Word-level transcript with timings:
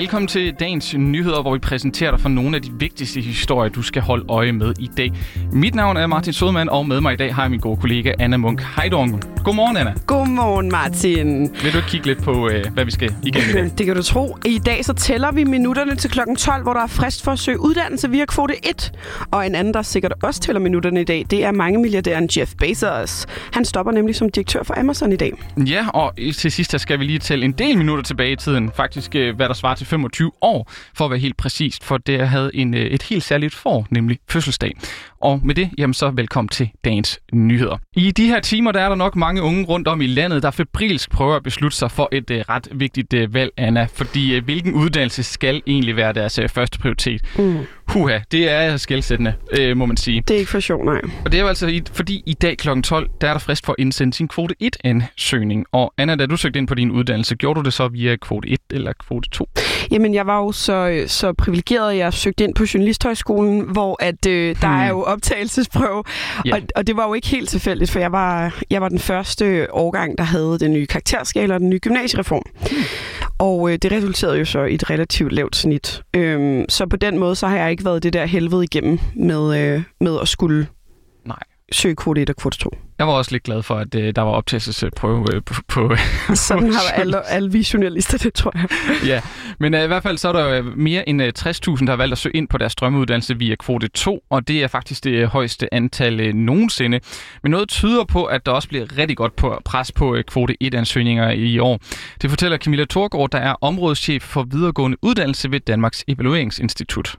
Velkommen 0.00 0.28
til 0.28 0.54
dagens 0.60 0.94
nyheder, 0.94 1.42
hvor 1.42 1.52
vi 1.52 1.58
præsenterer 1.58 2.10
dig 2.10 2.20
for 2.20 2.28
nogle 2.28 2.56
af 2.56 2.62
de 2.62 2.72
vigtigste 2.72 3.20
historier, 3.20 3.70
du 3.70 3.82
skal 3.82 4.02
holde 4.02 4.24
øje 4.28 4.52
med 4.52 4.74
i 4.78 4.90
dag. 4.96 5.12
Mit 5.52 5.74
navn 5.74 5.96
er 5.96 6.06
Martin 6.06 6.32
Sodemann, 6.32 6.70
og 6.70 6.86
med 6.86 7.00
mig 7.00 7.12
i 7.12 7.16
dag 7.16 7.34
har 7.34 7.42
jeg 7.42 7.50
min 7.50 7.60
gode 7.60 7.76
kollega 7.76 8.12
Anna 8.18 8.36
Munk 8.36 8.62
Heidong. 8.76 9.22
Godmorgen, 9.44 9.76
Anna. 9.76 9.94
Godmorgen, 10.06 10.70
Martin. 10.70 11.40
Vil 11.62 11.72
du 11.72 11.76
ikke 11.76 11.88
kigge 11.88 12.06
lidt 12.06 12.22
på, 12.22 12.48
øh, 12.48 12.64
hvad 12.72 12.84
vi 12.84 12.90
skal 12.90 13.14
igennem 13.24 13.50
i 13.50 13.52
dag? 13.52 13.70
Det 13.78 13.86
kan 13.86 13.96
du 13.96 14.02
tro. 14.02 14.36
I 14.44 14.58
dag 14.58 14.84
så 14.84 14.92
tæller 14.92 15.32
vi 15.32 15.44
minutterne 15.44 15.96
til 15.96 16.10
kl. 16.10 16.18
12, 16.38 16.62
hvor 16.62 16.72
der 16.72 16.80
er 16.80 16.86
frist 16.86 17.24
for 17.24 17.32
at 17.32 17.38
søge 17.38 17.60
uddannelse 17.60 18.10
via 18.10 18.24
kvote 18.24 18.54
1. 18.70 18.92
Og 19.30 19.46
en 19.46 19.54
anden, 19.54 19.74
der 19.74 19.82
sikkert 19.82 20.12
også 20.22 20.40
tæller 20.40 20.60
minutterne 20.60 21.00
i 21.00 21.04
dag, 21.04 21.26
det 21.30 21.44
er 21.44 21.52
mange 21.52 21.80
milliardæren 21.80 22.28
Jeff 22.36 22.54
Bezos. 22.58 23.26
Han 23.52 23.64
stopper 23.64 23.92
nemlig 23.92 24.16
som 24.16 24.28
direktør 24.28 24.62
for 24.62 24.74
Amazon 24.80 25.12
i 25.12 25.16
dag. 25.16 25.32
Ja, 25.56 25.88
og 25.88 26.14
til 26.36 26.52
sidst 26.52 26.80
skal 26.80 26.98
vi 26.98 27.04
lige 27.04 27.18
tælle 27.18 27.44
en 27.44 27.52
del 27.52 27.78
minutter 27.78 28.04
tilbage 28.04 28.32
i 28.32 28.36
tiden. 28.36 28.70
Faktisk, 28.76 29.14
øh, 29.14 29.36
hvad 29.36 29.48
der 29.48 29.54
svarer 29.54 29.74
til 29.74 29.86
25 29.90 30.32
år, 30.40 30.70
for 30.94 31.04
at 31.04 31.10
være 31.10 31.20
helt 31.20 31.36
præcist, 31.36 31.84
for 31.84 31.98
det 31.98 32.28
havde 32.28 32.50
en, 32.54 32.74
øh, 32.74 32.80
et 32.80 33.02
helt 33.02 33.24
særligt 33.24 33.54
for, 33.54 33.86
nemlig 33.90 34.18
fødselsdag. 34.28 34.72
Og 35.20 35.40
med 35.44 35.54
det, 35.54 35.70
jamen 35.78 35.94
så 35.94 36.10
velkommen 36.10 36.48
til 36.48 36.70
dagens 36.84 37.20
nyheder. 37.32 37.78
I 37.96 38.10
de 38.10 38.26
her 38.26 38.40
timer, 38.40 38.72
der 38.72 38.80
er 38.80 38.88
der 38.88 38.96
nok 38.96 39.16
mange 39.16 39.42
unge 39.42 39.64
rundt 39.64 39.88
om 39.88 40.00
i 40.00 40.06
landet, 40.06 40.42
der 40.42 40.50
febrilsk 40.50 41.10
prøver 41.10 41.36
at 41.36 41.42
beslutte 41.42 41.76
sig 41.76 41.90
for 41.90 42.08
et 42.12 42.30
uh, 42.30 42.36
ret 42.36 42.68
vigtigt 42.72 43.14
uh, 43.14 43.34
valg, 43.34 43.50
Anna. 43.56 43.86
Fordi 43.94 44.38
uh, 44.38 44.44
hvilken 44.44 44.74
uddannelse 44.74 45.22
skal 45.22 45.62
egentlig 45.66 45.96
være 45.96 46.12
deres 46.12 46.38
uh, 46.38 46.48
første 46.48 46.78
prioritet? 46.78 47.22
Mm. 47.38 47.58
Huha, 47.88 48.18
det 48.32 48.50
er 48.50 48.76
skældsættende, 48.76 49.34
uh, 49.60 49.76
må 49.76 49.86
man 49.86 49.96
sige. 49.96 50.22
Det 50.28 50.34
er 50.34 50.38
ikke 50.38 50.50
for 50.50 50.60
sjov, 50.60 50.84
nej. 50.84 51.00
Og 51.24 51.32
det 51.32 51.38
er 51.38 51.42
jo 51.42 51.48
altså, 51.48 51.66
i, 51.66 51.82
fordi 51.92 52.22
i 52.26 52.34
dag 52.34 52.56
kl. 52.56 52.68
12, 52.80 53.08
der 53.20 53.28
er 53.28 53.32
der 53.32 53.38
frist 53.38 53.66
for 53.66 53.72
at 53.72 53.76
indsende 53.78 54.12
sin 54.12 54.28
kvote 54.28 54.54
1-ansøgning. 54.62 55.64
Og 55.72 55.92
Anna, 55.98 56.16
da 56.16 56.26
du 56.26 56.36
søgte 56.36 56.58
ind 56.58 56.66
på 56.66 56.74
din 56.74 56.90
uddannelse, 56.90 57.36
gjorde 57.36 57.60
du 57.60 57.64
det 57.64 57.72
så 57.72 57.88
via 57.88 58.16
kvote 58.16 58.48
1 58.48 58.58
eller 58.70 58.92
kvote 59.06 59.30
2? 59.30 59.48
Jamen, 59.90 60.14
jeg 60.14 60.26
var 60.26 60.38
jo 60.38 60.52
så, 60.52 61.04
så 61.06 61.32
privilegeret, 61.32 61.92
at 61.92 61.98
jeg 61.98 62.12
søgte 62.12 62.44
ind 62.44 62.54
på 62.54 62.64
Journalisthøjskolen, 62.74 63.60
hvor 63.60 63.96
at, 64.00 64.26
øh, 64.26 64.56
der 64.60 64.68
hmm. 64.68 64.80
er 64.80 64.88
jo 64.88 65.00
optagelsesprøve. 65.12 66.04
Yeah. 66.46 66.56
Og, 66.56 66.68
og 66.76 66.86
det 66.86 66.96
var 66.96 67.06
jo 67.06 67.14
ikke 67.14 67.28
helt 67.28 67.48
tilfældigt, 67.48 67.90
for 67.90 67.98
jeg 67.98 68.12
var, 68.12 68.60
jeg 68.70 68.80
var 68.80 68.88
den 68.88 68.98
første 68.98 69.74
årgang, 69.74 70.18
der 70.18 70.24
havde 70.24 70.58
den 70.60 70.72
nye 70.72 70.86
karakterskala 70.86 71.54
og 71.54 71.60
den 71.60 71.70
nye 71.70 71.78
gymnasiereform. 71.78 72.42
Hmm. 72.70 72.82
Og 73.38 73.72
øh, 73.72 73.78
det 73.82 73.92
resulterede 73.92 74.38
jo 74.38 74.44
så 74.44 74.64
i 74.64 74.74
et 74.74 74.90
relativt 74.90 75.32
lavt 75.32 75.56
snit. 75.56 76.02
Øhm, 76.14 76.64
så 76.68 76.86
på 76.86 76.96
den 76.96 77.18
måde, 77.18 77.36
så 77.36 77.46
har 77.46 77.56
jeg 77.56 77.70
ikke 77.70 77.84
været 77.84 78.02
det 78.02 78.12
der 78.12 78.26
helvede 78.26 78.64
igennem 78.64 78.98
med, 79.16 79.60
øh, 79.60 79.82
med 80.00 80.18
at 80.22 80.28
skulle 80.28 80.66
Nej. 81.24 81.49
Søge 81.72 81.96
kvote 81.96 82.22
1 82.22 82.30
og 82.30 82.36
kvote 82.36 82.58
2. 82.58 82.78
Jeg 82.98 83.06
var 83.06 83.12
også 83.12 83.32
lidt 83.32 83.42
glad 83.42 83.62
for, 83.62 83.74
at 83.74 83.94
øh, 83.94 84.14
der 84.16 84.22
var 84.22 84.30
optagelsesprøve 84.30 85.34
øh, 85.34 85.42
på, 85.42 85.54
på 85.68 85.96
Sådan 86.34 86.72
har 86.72 86.90
alle, 87.00 87.28
alle 87.28 87.52
vi 87.52 87.66
journalister 87.72 88.18
det, 88.18 88.34
tror 88.34 88.52
jeg. 88.54 88.68
ja, 89.06 89.20
men 89.58 89.74
øh, 89.74 89.84
i 89.84 89.86
hvert 89.86 90.02
fald 90.02 90.18
så 90.18 90.28
er 90.28 90.32
der 90.32 90.48
øh, 90.48 90.78
mere 90.78 91.08
end 91.08 91.22
øh, 91.22 91.32
60.000, 91.38 91.50
der 91.84 91.86
har 91.90 91.96
valgt 91.96 92.12
at 92.12 92.18
søge 92.18 92.36
ind 92.36 92.48
på 92.48 92.58
deres 92.58 92.74
drømmeuddannelse 92.74 93.38
via 93.38 93.54
kvote 93.54 93.88
2, 93.88 94.24
og 94.30 94.48
det 94.48 94.62
er 94.62 94.68
faktisk 94.68 95.04
det 95.04 95.10
øh, 95.10 95.28
højeste 95.28 95.74
antal 95.74 96.20
øh, 96.20 96.34
nogensinde. 96.34 97.00
Men 97.42 97.50
noget 97.50 97.68
tyder 97.68 98.04
på, 98.04 98.24
at 98.24 98.46
der 98.46 98.52
også 98.52 98.68
bliver 98.68 98.98
rigtig 98.98 99.16
godt 99.16 99.36
på 99.36 99.60
pres 99.64 99.92
på 99.92 100.14
øh, 100.14 100.24
kvote 100.24 100.56
1-ansøgninger 100.64 101.30
i 101.30 101.58
år. 101.58 101.80
Det 102.22 102.30
fortæller 102.30 102.58
Camilla 102.58 102.84
Thorgård, 102.90 103.30
der 103.30 103.38
er 103.38 103.54
områdeschef 103.60 104.22
for 104.22 104.46
videregående 104.50 104.96
uddannelse 105.02 105.50
ved 105.50 105.60
Danmarks 105.60 106.04
Evalueringsinstitut. 106.08 107.16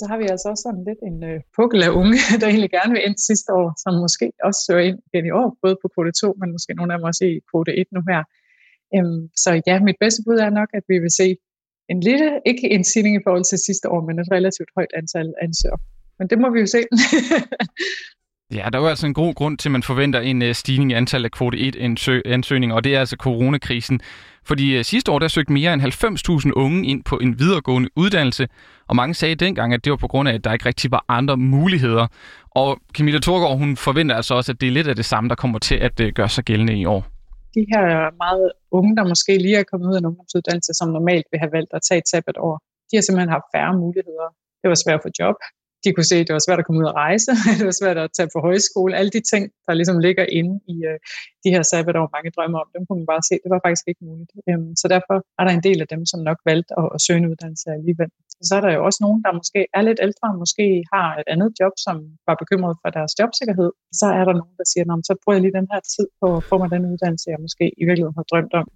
Så 0.00 0.04
har 0.10 0.18
vi 0.22 0.26
altså 0.32 0.46
også 0.52 0.64
sådan 0.66 0.84
lidt 0.88 1.02
en 1.10 1.18
øh, 1.30 1.38
pukkel 1.56 1.80
af 1.86 1.90
unge, 2.00 2.18
der 2.40 2.46
egentlig 2.46 2.72
gerne 2.78 2.92
vil 2.94 3.06
ind 3.06 3.18
sidste 3.30 3.50
år, 3.60 3.68
som 3.82 3.92
måske 4.04 4.26
også 4.48 4.60
søger 4.66 4.84
ind 4.88 4.98
igen 5.08 5.24
i 5.26 5.32
år, 5.40 5.48
både 5.62 5.76
på 5.82 5.86
kvote 5.94 6.12
2, 6.12 6.34
men 6.40 6.48
måske 6.54 6.72
nogle 6.78 6.92
af 6.92 6.98
dem 6.98 7.08
også 7.10 7.24
i 7.30 7.34
kvote 7.50 7.72
1 7.80 7.86
nu 7.96 8.00
her. 8.10 8.22
Øhm, 8.94 9.20
så 9.42 9.50
ja, 9.68 9.74
mit 9.88 9.98
bedste 10.04 10.20
bud 10.26 10.38
er 10.46 10.52
nok, 10.60 10.70
at 10.78 10.84
vi 10.90 10.96
vil 11.04 11.12
se 11.20 11.28
en 11.92 12.00
lille, 12.08 12.28
ikke 12.50 12.64
en 12.74 12.84
stigning 12.90 13.14
i 13.16 13.24
forhold 13.26 13.46
til 13.50 13.58
sidste 13.68 13.86
år, 13.94 14.00
men 14.06 14.18
et 14.22 14.32
relativt 14.36 14.70
højt 14.76 14.92
antal 15.00 15.28
ansøgere. 15.46 15.80
Men 16.18 16.26
det 16.30 16.38
må 16.42 16.48
vi 16.54 16.60
jo 16.64 16.68
se. 16.76 16.80
Ja, 18.54 18.68
der 18.72 18.78
er 18.78 18.82
jo 18.82 18.88
altså 18.88 19.06
en 19.06 19.14
god 19.14 19.34
grund 19.34 19.58
til, 19.58 19.68
at 19.68 19.72
man 19.72 19.82
forventer 19.82 20.20
en 20.20 20.42
øh, 20.42 20.54
stigning 20.54 20.90
i 20.90 20.94
antallet 20.94 21.24
af 21.24 21.30
kvote 21.30 21.56
1-ansøgninger, 21.58 22.74
og 22.74 22.84
det 22.84 22.94
er 22.94 23.00
altså 23.00 23.16
coronakrisen. 23.16 24.00
Fordi 24.44 24.76
øh, 24.78 24.84
sidste 24.84 25.12
år, 25.12 25.18
der 25.18 25.28
søgte 25.28 25.52
mere 25.52 25.74
end 25.74 25.82
90.000 25.82 26.52
unge 26.56 26.86
ind 26.86 27.04
på 27.04 27.16
en 27.16 27.38
videregående 27.38 27.88
uddannelse, 27.96 28.48
og 28.88 28.96
mange 28.96 29.14
sagde 29.14 29.34
dengang, 29.34 29.74
at 29.74 29.84
det 29.84 29.90
var 29.90 29.96
på 29.96 30.08
grund 30.08 30.28
af, 30.28 30.34
at 30.34 30.44
der 30.44 30.52
ikke 30.52 30.66
rigtig 30.66 30.90
var 30.90 31.04
andre 31.08 31.36
muligheder. 31.36 32.06
Og 32.50 32.78
Camilla 32.96 33.18
Thorgaard, 33.18 33.58
hun 33.58 33.76
forventer 33.76 34.14
altså 34.16 34.34
også, 34.34 34.52
at 34.52 34.60
det 34.60 34.66
er 34.66 34.72
lidt 34.72 34.88
af 34.88 34.96
det 34.96 35.04
samme, 35.04 35.28
der 35.28 35.34
kommer 35.34 35.58
til 35.58 35.74
at 35.74 36.00
øh, 36.00 36.12
gøre 36.12 36.28
sig 36.28 36.44
gældende 36.44 36.74
i 36.78 36.84
år. 36.84 37.00
De 37.54 37.66
her 37.72 37.84
meget 38.24 38.52
unge, 38.70 38.96
der 38.96 39.04
måske 39.08 39.38
lige 39.38 39.56
er 39.56 39.62
kommet 39.70 39.88
ud 39.88 39.94
af 39.94 39.98
en 39.98 40.06
ungdomsuddannelse, 40.06 40.72
som 40.80 40.88
normalt 40.88 41.26
vil 41.32 41.40
have 41.40 41.52
valgt 41.52 41.72
at 41.76 41.80
tage 41.88 41.98
et 41.98 42.08
sabbatår, 42.08 42.52
de 42.88 42.96
har 42.96 43.02
simpelthen 43.02 43.32
haft 43.36 43.48
færre 43.54 43.72
muligheder. 43.82 44.28
Det 44.60 44.68
var 44.72 44.78
svært 44.84 44.98
at 45.00 45.04
få 45.06 45.10
job, 45.20 45.36
de 45.84 45.92
kunne 45.92 46.10
se, 46.12 46.16
at 46.20 46.26
det 46.28 46.34
var 46.38 46.44
svært 46.46 46.60
at 46.60 46.66
komme 46.66 46.80
ud 46.82 46.88
og 46.92 46.96
rejse, 47.04 47.30
det 47.58 47.66
var 47.70 47.76
svært 47.82 47.98
at 48.04 48.08
tage 48.16 48.30
på 48.34 48.38
højskole, 48.48 48.92
alle 48.98 49.12
de 49.16 49.22
ting, 49.32 49.44
der 49.66 49.72
ligesom 49.80 49.98
ligger 50.06 50.24
inde 50.38 50.54
i 50.74 50.76
øh, 50.90 50.98
de 51.44 51.48
her 51.54 51.62
sabbatår, 51.70 52.06
mange 52.16 52.30
drømmer 52.36 52.58
om, 52.62 52.68
dem 52.74 52.82
kunne 52.86 53.00
man 53.02 53.10
bare 53.12 53.24
se, 53.30 53.34
det 53.44 53.50
var 53.54 53.60
faktisk 53.66 53.86
ikke 53.90 54.02
muligt. 54.08 54.30
Um, 54.50 54.66
så 54.80 54.86
derfor 54.94 55.16
er 55.38 55.44
der 55.46 55.52
en 55.54 55.64
del 55.68 55.78
af 55.84 55.88
dem, 55.94 56.02
som 56.10 56.18
nok 56.28 56.38
valgte 56.50 56.72
at, 56.80 56.86
at 56.94 57.00
søge 57.04 57.20
en 57.22 57.30
uddannelse 57.32 57.66
alligevel. 57.78 58.10
Så 58.48 58.52
er 58.58 58.62
der 58.64 58.70
jo 58.76 58.80
også 58.88 59.00
nogen, 59.06 59.20
der 59.24 59.32
måske 59.40 59.60
er 59.78 59.82
lidt 59.88 60.00
ældre, 60.06 60.26
måske 60.42 60.66
har 60.94 61.08
et 61.20 61.28
andet 61.34 61.50
job, 61.60 61.74
som 61.86 61.96
var 62.28 62.36
bekymret 62.42 62.74
for 62.82 62.88
deres 62.96 63.12
jobsikkerhed. 63.20 63.70
Så 64.00 64.06
er 64.18 64.24
der 64.28 64.34
nogen, 64.40 64.56
der 64.60 64.66
siger, 64.72 64.84
så 65.08 65.14
bruger 65.20 65.34
jeg 65.36 65.42
lige 65.44 65.58
den 65.60 65.68
her 65.72 65.80
tid 65.94 66.06
på 66.20 66.26
at 66.38 66.42
få 66.50 66.54
mig 66.60 66.68
den 66.74 66.82
uddannelse, 66.92 67.26
jeg 67.32 67.40
måske 67.46 67.64
i 67.80 67.84
virkeligheden 67.88 68.18
har 68.20 68.26
drømt 68.30 68.54
om. 68.60 68.66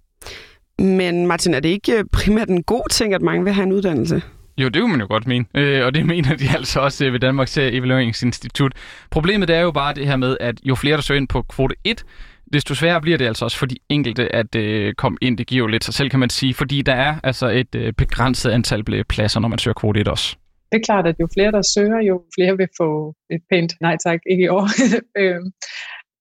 Men 0.99 1.27
Martin, 1.27 1.53
er 1.53 1.59
det 1.59 1.69
ikke 1.69 2.05
primært 2.19 2.49
en 2.49 2.63
god 2.63 2.89
ting, 2.97 3.13
at 3.13 3.21
mange 3.21 3.43
vil 3.43 3.53
have 3.53 3.67
en 3.69 3.73
uddannelse? 3.73 4.21
Jo, 4.61 4.67
det 4.69 4.81
kunne 4.81 4.91
man 4.91 5.01
jo 5.01 5.07
godt 5.07 5.27
mene, 5.27 5.45
øh, 5.55 5.85
og 5.85 5.93
det 5.95 6.05
mener 6.13 6.35
de 6.35 6.45
altså 6.57 6.79
også 6.79 7.05
øh, 7.05 7.13
ved 7.13 7.19
Danmarks 7.19 7.57
øh, 7.57 7.73
Evalueringsinstitut. 7.73 8.73
Problemet 9.11 9.49
er 9.49 9.61
jo 9.61 9.71
bare 9.71 9.93
det 9.93 10.07
her 10.07 10.15
med, 10.15 10.37
at 10.39 10.55
jo 10.63 10.75
flere 10.75 10.95
der 10.95 11.01
søger 11.01 11.19
ind 11.19 11.27
på 11.27 11.41
kvote 11.41 11.75
1, 11.83 12.05
desto 12.53 12.75
sværere 12.75 13.01
bliver 13.01 13.17
det 13.17 13.27
altså 13.27 13.45
også 13.45 13.57
for 13.57 13.65
de 13.65 13.75
enkelte 13.89 14.35
at 14.35 14.55
øh, 14.55 14.93
komme 14.93 15.17
ind. 15.21 15.37
Det 15.37 15.47
giver 15.47 15.63
jo 15.63 15.67
lidt 15.67 15.83
sig 15.83 15.93
selv, 15.93 16.09
kan 16.09 16.19
man 16.19 16.29
sige, 16.29 16.53
fordi 16.53 16.81
der 16.81 16.93
er 16.93 17.15
altså 17.23 17.47
et 17.47 17.75
øh, 17.75 17.93
begrænset 17.93 18.51
antal 18.51 18.93
øh, 18.93 19.03
pladser, 19.09 19.39
når 19.39 19.47
man 19.47 19.59
søger 19.59 19.75
kvote 19.75 19.99
1 19.99 20.07
også. 20.07 20.35
Det 20.71 20.77
er 20.77 20.85
klart, 20.85 21.07
at 21.07 21.15
jo 21.19 21.27
flere 21.33 21.51
der 21.51 21.61
søger, 21.61 21.99
jo 22.09 22.23
flere 22.35 22.57
vil 22.57 22.67
få 22.77 23.15
et 23.29 23.41
pænt 23.51 23.73
nej 23.81 23.95
tak, 24.05 24.19
ikke 24.31 24.43
i 24.43 24.47
år. 24.47 24.65
Øhm, 25.21 25.51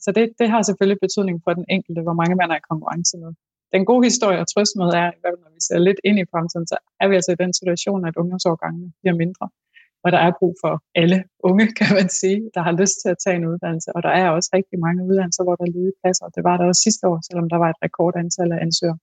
så 0.00 0.12
det, 0.16 0.24
det 0.38 0.50
har 0.50 0.62
selvfølgelig 0.62 1.00
betydning 1.06 1.40
for 1.44 1.52
den 1.58 1.64
enkelte, 1.76 2.00
hvor 2.02 2.16
mange 2.20 2.34
man 2.40 2.50
er 2.50 2.56
i 2.56 2.68
konkurrence 2.70 3.16
med 3.22 3.30
den 3.74 3.82
gode 3.90 4.04
historie 4.10 4.38
og 4.42 4.46
trøst 4.52 4.74
med 4.80 4.88
er, 5.02 5.08
at 5.26 5.34
når 5.44 5.50
vi 5.56 5.60
ser 5.68 5.78
lidt 5.78 6.00
ind 6.08 6.18
i 6.18 6.30
fremtiden, 6.32 6.66
så 6.72 6.76
er 7.00 7.06
vi 7.08 7.14
altså 7.18 7.32
i 7.32 7.40
den 7.44 7.52
situation, 7.60 8.00
at 8.08 8.16
ungdomsårgangene 8.16 8.92
bliver 9.00 9.16
mindre. 9.22 9.46
Og 10.04 10.12
der 10.14 10.20
er 10.26 10.32
brug 10.38 10.54
for 10.62 10.74
alle 11.00 11.18
unge, 11.48 11.64
kan 11.80 11.90
man 11.98 12.08
sige, 12.20 12.40
der 12.54 12.62
har 12.66 12.74
lyst 12.82 12.96
til 13.02 13.08
at 13.14 13.18
tage 13.24 13.36
en 13.36 13.46
uddannelse. 13.52 13.88
Og 13.96 14.00
der 14.06 14.12
er 14.20 14.26
også 14.36 14.50
rigtig 14.58 14.78
mange 14.86 15.00
uddannelser, 15.08 15.42
hvor 15.44 15.54
der 15.58 15.64
er 15.64 15.72
ledige 15.76 15.98
pladser. 16.02 16.26
Det 16.36 16.42
var 16.48 16.56
der 16.56 16.64
også 16.70 16.82
sidste 16.86 17.04
år, 17.10 17.18
selvom 17.28 17.46
der 17.52 17.58
var 17.62 17.70
et 17.74 17.78
rekordantal 17.86 18.52
af 18.52 18.58
ansøgere. 18.66 18.98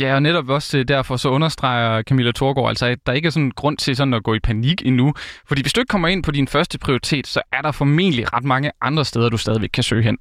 Ja, 0.00 0.14
og 0.14 0.22
netop 0.22 0.48
også 0.48 0.78
øh, 0.78 0.88
derfor 0.88 1.16
så 1.16 1.28
understreger 1.28 2.02
Camilla 2.02 2.32
Thorgård 2.32 2.68
altså, 2.68 2.86
at 2.86 2.98
der 3.06 3.12
ikke 3.12 3.26
er 3.26 3.30
sådan 3.30 3.44
en 3.44 3.50
grund 3.50 3.76
til 3.78 3.96
sådan 3.96 4.14
at 4.14 4.22
gå 4.24 4.34
i 4.34 4.40
panik 4.40 4.86
endnu. 4.86 5.14
Fordi 5.48 5.62
hvis 5.62 5.72
du 5.72 5.80
ikke 5.80 5.88
kommer 5.88 6.08
ind 6.08 6.22
på 6.22 6.30
din 6.30 6.48
første 6.48 6.78
prioritet, 6.78 7.26
så 7.26 7.40
er 7.52 7.62
der 7.62 7.72
formentlig 7.72 8.32
ret 8.32 8.44
mange 8.44 8.70
andre 8.80 9.04
steder, 9.04 9.28
du 9.28 9.36
stadigvæk 9.36 9.68
kan 9.68 9.82
søge 9.82 10.02
hen. 10.02 10.18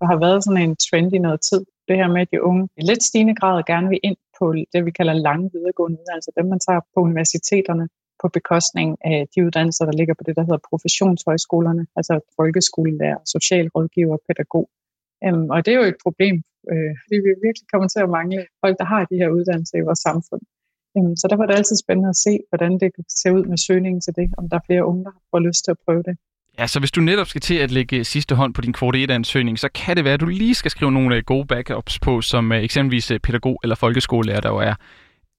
Der 0.00 0.06
har 0.06 0.18
været 0.26 0.44
sådan 0.44 0.62
en 0.62 0.76
trend 0.76 1.14
i 1.14 1.18
noget 1.18 1.40
tid, 1.40 1.62
det 1.92 2.00
her 2.02 2.10
med, 2.14 2.20
at 2.24 2.30
de 2.32 2.44
unge 2.50 2.64
i 2.80 2.82
lidt 2.90 3.02
stigende 3.08 3.34
grad 3.40 3.56
gerne 3.72 3.88
vil 3.92 4.00
ind 4.08 4.18
på 4.38 4.44
det, 4.72 4.80
vi 4.88 4.92
kalder 4.98 5.24
lange 5.28 5.46
videregående 5.54 5.96
uddannelser, 6.00 6.30
altså 6.30 6.32
dem 6.38 6.46
man 6.54 6.60
tager 6.66 6.80
på 6.94 6.98
universiteterne 7.08 7.86
på 8.22 8.26
bekostning 8.38 8.88
af 9.12 9.18
de 9.32 9.38
uddannelser, 9.46 9.84
der 9.88 9.98
ligger 10.00 10.14
på 10.18 10.24
det, 10.26 10.34
der 10.38 10.44
hedder 10.48 10.66
professionshøjskolerne, 10.70 11.82
altså 11.98 12.14
folkeskolelærer, 12.38 13.20
socialrådgiver, 13.34 14.16
pædagog. 14.26 14.66
Um, 15.26 15.50
og 15.54 15.58
det 15.64 15.70
er 15.72 15.78
jo 15.80 15.86
et 15.92 16.00
problem, 16.06 16.36
øh, 16.72 16.92
fordi 17.02 17.16
vi 17.26 17.30
virkelig 17.46 17.66
kommer 17.72 17.88
til 17.88 18.00
at 18.04 18.10
mangle 18.18 18.40
folk, 18.62 18.76
der 18.80 18.86
har 18.92 19.02
de 19.10 19.16
her 19.20 19.28
uddannelser 19.36 19.76
i 19.78 19.86
vores 19.88 20.02
samfund. 20.08 20.42
Um, 20.96 21.12
så 21.20 21.24
der 21.30 21.36
var 21.40 21.46
det 21.46 21.54
altid 21.58 21.76
spændende 21.84 22.12
at 22.14 22.22
se, 22.26 22.32
hvordan 22.50 22.72
det 22.82 22.88
kan 22.94 23.04
se 23.22 23.28
ud 23.36 23.44
med 23.52 23.58
søgningen 23.68 24.00
til 24.06 24.12
det, 24.18 24.26
om 24.38 24.44
der 24.48 24.56
er 24.58 24.66
flere 24.68 24.86
unge, 24.90 25.04
der 25.08 25.14
får 25.30 25.40
lyst 25.48 25.62
til 25.64 25.72
at 25.74 25.82
prøve 25.86 26.02
det. 26.08 26.16
Ja, 26.58 26.66
så 26.66 26.78
hvis 26.78 26.90
du 26.90 27.00
netop 27.00 27.28
skal 27.28 27.40
til 27.40 27.54
at 27.54 27.70
lægge 27.70 28.04
sidste 28.04 28.34
hånd 28.34 28.54
på 28.54 28.60
din 28.60 28.72
kvote 28.72 29.04
1-ansøgning, 29.04 29.58
så 29.58 29.68
kan 29.74 29.96
det 29.96 30.04
være, 30.04 30.14
at 30.14 30.20
du 30.20 30.26
lige 30.26 30.54
skal 30.54 30.70
skrive 30.70 30.92
nogle 30.92 31.16
øh, 31.16 31.22
gode 31.26 31.46
backups 31.46 31.98
på, 31.98 32.20
som 32.20 32.52
øh, 32.52 32.62
eksempelvis 32.62 33.10
øh, 33.10 33.20
pædagog 33.20 33.60
eller 33.62 33.76
folkeskolelærer, 33.76 34.40
der 34.40 34.48
jo 34.48 34.56
er 34.56 34.74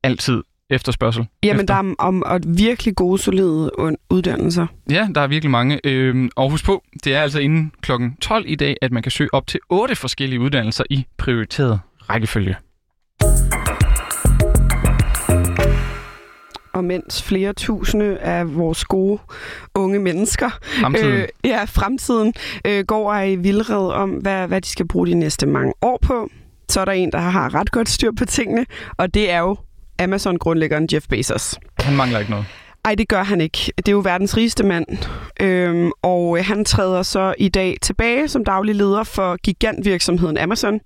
altid 0.03 0.43
efterspørgsel. 0.69 1.27
Jamen, 1.43 1.61
efter. 1.61 1.73
der 1.73 1.89
er 1.89 1.95
om, 1.99 2.23
om 2.25 2.41
virkelig 2.57 2.95
gode, 2.95 3.17
solide 3.17 3.71
uddannelser. 4.09 4.67
Ja, 4.89 5.07
der 5.15 5.21
er 5.21 5.27
virkelig 5.27 5.51
mange. 5.51 5.79
Øhm, 5.83 6.29
og 6.35 6.51
husk 6.51 6.65
på, 6.65 6.83
det 7.03 7.15
er 7.15 7.21
altså 7.21 7.39
inden 7.39 7.71
klokken 7.81 8.15
12 8.15 8.45
i 8.47 8.55
dag, 8.55 8.77
at 8.81 8.91
man 8.91 9.03
kan 9.03 9.11
søge 9.11 9.33
op 9.33 9.47
til 9.47 9.59
otte 9.69 9.95
forskellige 9.95 10.39
uddannelser 10.39 10.83
i 10.89 11.05
prioriteret 11.17 11.79
rækkefølge. 12.09 12.55
Og 16.73 16.83
mens 16.83 17.23
flere 17.23 17.53
tusinde 17.53 18.17
af 18.17 18.55
vores 18.55 18.85
gode 18.85 19.19
unge 19.75 19.99
mennesker, 19.99 20.49
fremtiden. 20.81 21.13
Øh, 21.13 21.27
ja, 21.43 21.63
fremtiden, 21.63 22.33
øh, 22.65 22.85
går 22.85 23.15
i 23.15 23.35
vildred 23.35 23.91
om, 23.91 24.09
hvad, 24.09 24.47
hvad 24.47 24.61
de 24.61 24.67
skal 24.67 24.87
bruge 24.87 25.07
de 25.07 25.13
næste 25.13 25.45
mange 25.45 25.73
år 25.81 25.99
på, 26.01 26.29
så 26.69 26.81
er 26.81 26.85
der 26.85 26.91
en, 26.91 27.11
der 27.11 27.19
har 27.19 27.53
ret 27.53 27.71
godt 27.71 27.89
styr 27.89 28.11
på 28.11 28.25
tingene, 28.25 28.65
og 28.97 29.13
det 29.13 29.31
er 29.31 29.39
jo 29.39 29.57
Amazon-grundlæggeren 29.99 30.87
Jeff 30.93 31.07
Bezos. 31.07 31.59
Han 31.79 31.95
mangler 31.95 32.19
ikke 32.19 32.31
noget. 32.31 32.45
Ej, 32.85 32.95
det 32.95 33.07
gør 33.07 33.23
han 33.23 33.41
ikke. 33.41 33.71
Det 33.77 33.87
er 33.87 33.91
jo 33.91 33.99
verdens 33.99 34.37
rigeste 34.37 34.63
mand. 34.63 34.85
Øhm, 35.41 35.91
og 36.01 36.45
han 36.45 36.65
træder 36.65 37.03
så 37.03 37.33
i 37.37 37.49
dag 37.49 37.77
tilbage 37.81 38.27
som 38.27 38.45
daglig 38.45 38.75
leder 38.75 39.03
for 39.03 39.35
gigantvirksomheden 39.35 40.37
Amazon, 40.37 40.79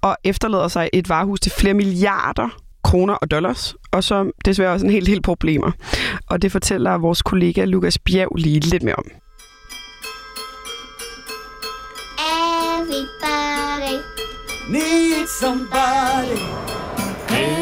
og 0.00 0.16
efterlader 0.24 0.68
sig 0.68 0.90
et 0.92 1.08
varehus 1.08 1.40
til 1.40 1.52
flere 1.52 1.74
milliarder 1.74 2.48
kroner 2.88 3.14
og 3.14 3.30
dollars, 3.30 3.74
og 3.90 4.04
så 4.04 4.30
desværre 4.44 4.72
også 4.72 4.86
en 4.86 4.92
helt, 4.92 5.08
helt 5.08 5.22
problemer. 5.24 5.70
Og 6.26 6.42
det 6.42 6.52
fortæller 6.52 6.98
vores 6.98 7.22
kollega 7.22 7.64
Lukas 7.64 7.98
Bjerg 7.98 8.36
lige 8.36 8.60
lidt 8.60 8.82
mere 8.82 8.94
om. 8.94 9.04
Everybody 12.78 13.96
needs 14.70 15.40
somebody. 15.40 16.38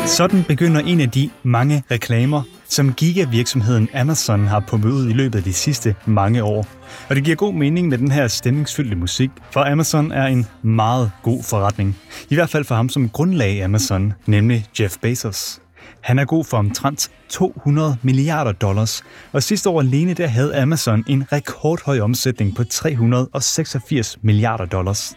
Sådan 0.06 0.44
begynder 0.44 0.80
en 0.80 1.00
af 1.00 1.10
de 1.10 1.30
mange 1.42 1.84
reklamer, 1.90 2.42
som 2.68 2.92
gigavirksomheden 2.92 3.88
Amazon 3.94 4.46
har 4.46 4.60
pumpet 4.60 4.90
ud 4.90 5.08
i 5.08 5.12
løbet 5.12 5.38
af 5.38 5.44
de 5.44 5.52
sidste 5.52 5.94
mange 6.06 6.44
år. 6.44 6.66
Og 7.08 7.16
det 7.16 7.24
giver 7.24 7.36
god 7.36 7.54
mening 7.54 7.88
med 7.88 7.98
den 7.98 8.10
her 8.10 8.28
stemningsfyldte 8.28 8.96
musik, 8.96 9.30
for 9.50 9.60
Amazon 9.60 10.12
er 10.12 10.26
en 10.26 10.46
meget 10.62 11.10
god 11.22 11.42
forretning. 11.42 11.96
I 12.30 12.34
hvert 12.34 12.50
fald 12.50 12.64
for 12.64 12.74
ham 12.74 12.88
som 12.88 13.08
grundlag 13.08 13.62
Amazon, 13.62 14.12
nemlig 14.26 14.66
Jeff 14.80 14.96
Bezos. 15.02 15.60
Han 16.00 16.18
er 16.18 16.24
god 16.24 16.44
for 16.44 16.56
omtrent 16.56 17.10
200 17.28 17.96
milliarder 18.02 18.52
dollars, 18.52 19.02
og 19.32 19.42
sidste 19.42 19.68
år 19.68 19.80
alene 19.80 20.14
der 20.14 20.26
havde 20.26 20.56
Amazon 20.56 21.04
en 21.08 21.32
rekordhøj 21.32 22.00
omsætning 22.00 22.56
på 22.56 22.64
386 22.64 24.18
milliarder 24.22 24.64
dollars. 24.64 25.14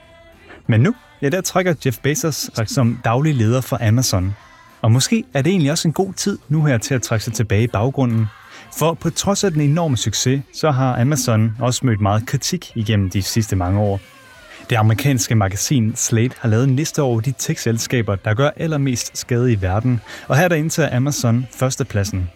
Men 0.67 0.81
nu, 0.81 0.95
ja, 1.21 1.29
der 1.29 1.41
trækker 1.41 1.73
Jeff 1.85 1.97
Bezos 2.03 2.49
som 2.65 2.99
daglig 3.03 3.35
leder 3.35 3.61
for 3.61 3.87
Amazon. 3.87 4.35
Og 4.81 4.91
måske 4.91 5.23
er 5.33 5.41
det 5.41 5.49
egentlig 5.49 5.71
også 5.71 5.87
en 5.87 5.93
god 5.93 6.13
tid 6.13 6.37
nu 6.49 6.65
her 6.65 6.77
til 6.77 6.93
at 6.93 7.01
trække 7.01 7.25
sig 7.25 7.33
tilbage 7.33 7.63
i 7.63 7.67
baggrunden. 7.67 8.25
For 8.77 8.93
på 8.93 9.09
trods 9.09 9.43
af 9.43 9.51
den 9.51 9.61
enorme 9.61 9.97
succes, 9.97 10.41
så 10.53 10.71
har 10.71 11.01
Amazon 11.01 11.55
også 11.59 11.85
mødt 11.85 12.01
meget 12.01 12.27
kritik 12.27 12.71
igennem 12.75 13.09
de 13.09 13.21
sidste 13.21 13.55
mange 13.55 13.79
år. 13.79 13.99
Det 14.69 14.75
amerikanske 14.75 15.35
magasin 15.35 15.95
Slate 15.95 16.35
har 16.39 16.49
lavet 16.49 16.63
en 16.63 16.75
liste 16.75 17.01
over 17.01 17.21
de 17.21 17.33
tech-selskaber, 17.37 18.15
der 18.15 18.33
gør 18.33 18.49
allermest 18.55 19.17
skade 19.17 19.51
i 19.51 19.61
verden, 19.61 20.01
og 20.27 20.37
her 20.37 20.47
der 20.47 20.55
indtager 20.55 20.95
Amazon 20.95 21.47
førstepladsen. 21.51 22.29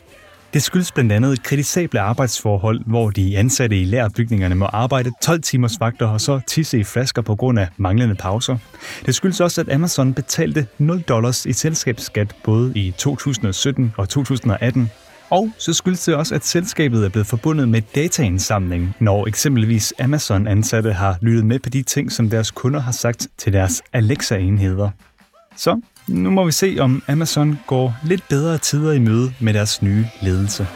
Det 0.54 0.64
skyldes 0.64 0.92
blandt 0.92 1.12
andet 1.12 1.44
kritisable 1.44 2.00
arbejdsforhold, 2.00 2.82
hvor 2.86 3.10
de 3.10 3.38
ansatte 3.38 3.82
i 3.82 3.84
lærerbygningerne 3.84 4.56
må 4.56 4.66
arbejde 4.66 5.12
12 5.22 5.42
timers 5.42 5.80
vagter 5.80 6.08
og 6.08 6.22
så 6.22 6.40
tisse 6.48 6.80
i 6.80 6.84
flasker 6.84 7.22
på 7.22 7.36
grund 7.36 7.60
af 7.60 7.68
manglende 7.78 8.16
pauser. 8.16 8.58
Det 9.06 9.16
skyldes 9.16 9.42
også, 9.42 9.62
at 9.62 9.72
Amazon 9.72 10.14
betalte 10.14 10.68
0 10.78 11.02
dollars 11.02 11.46
i 11.46 11.54
selskabsskat 11.54 12.36
både 12.44 12.72
i 12.76 12.94
2017 12.98 13.94
og 13.98 14.10
2018. 14.10 14.92
Og 15.30 15.50
så 15.58 15.74
skyldes 15.74 16.06
det 16.06 16.16
også, 16.16 16.36
at 16.36 16.46
selskabet 16.46 17.06
er 17.06 17.10
blevet 17.10 17.28
forbundet 17.28 17.70
med 17.70 17.82
dataindsamling, 17.96 18.96
når 19.00 19.28
eksempelvis 19.28 19.94
Amazon-ansatte 20.00 20.94
har 20.94 21.18
lyttet 21.22 21.46
med 21.46 21.60
på 21.60 21.70
de 21.70 21.84
ting, 21.84 22.12
som 22.12 22.30
deres 22.30 22.52
kunder 22.52 22.80
har 22.80 22.92
sagt 22.92 23.28
til 23.38 23.54
deres 23.54 23.82
Alexa-enheder. 23.94 24.90
Så 25.56 25.82
nu 26.08 26.32
må 26.32 26.46
vi 26.46 26.52
se, 26.52 26.78
om 26.80 27.04
Amazon 27.08 27.60
går 27.68 27.96
lidt 28.06 28.24
bedre 28.30 28.58
tider 28.58 28.92
i 28.92 29.00
møde 29.00 29.34
med 29.40 29.54
deres 29.54 29.82
nye 29.82 30.06
ledelse. 30.22 30.68